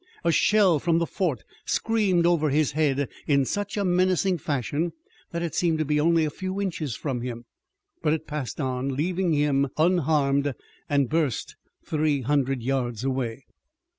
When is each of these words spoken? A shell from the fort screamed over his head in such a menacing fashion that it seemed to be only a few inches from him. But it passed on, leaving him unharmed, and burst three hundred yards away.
A 0.23 0.31
shell 0.31 0.79
from 0.79 0.97
the 0.97 1.05
fort 1.05 1.43
screamed 1.63 2.25
over 2.25 2.49
his 2.49 2.71
head 2.71 3.07
in 3.27 3.45
such 3.45 3.77
a 3.77 3.85
menacing 3.85 4.39
fashion 4.39 4.93
that 5.29 5.43
it 5.43 5.53
seemed 5.53 5.77
to 5.77 5.85
be 5.85 5.99
only 5.99 6.25
a 6.25 6.31
few 6.31 6.59
inches 6.59 6.95
from 6.95 7.21
him. 7.21 7.45
But 8.01 8.13
it 8.13 8.25
passed 8.25 8.59
on, 8.59 8.95
leaving 8.95 9.31
him 9.33 9.67
unharmed, 9.77 10.55
and 10.89 11.07
burst 11.07 11.55
three 11.85 12.21
hundred 12.21 12.63
yards 12.63 13.03
away. 13.03 13.45